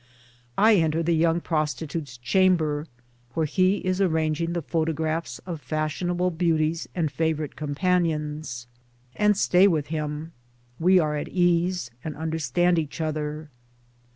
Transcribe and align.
I 0.57 0.77
enter 0.77 1.03
the 1.03 1.13
young 1.15 1.41
prostitute's 1.41 2.17
chamber, 2.17 2.87
where 3.35 3.45
he 3.45 3.75
is 3.85 3.97
68 3.97 3.97
Towards 4.07 4.09
Democracy 4.09 4.13
arranging 4.15 4.53
the 4.53 4.61
photographs 4.63 5.39
of 5.45 5.61
fashionable 5.61 6.31
beauties 6.31 6.89
and 6.95 7.11
favorite 7.11 7.55
companions, 7.55 8.65
and 9.15 9.37
stay 9.37 9.67
with 9.67 9.89
him; 9.89 10.31
we 10.79 10.97
are 10.97 11.15
at 11.15 11.27
ease 11.27 11.91
and 12.03 12.17
under 12.17 12.39
stand 12.39 12.79
each 12.79 12.99
other. 12.99 13.51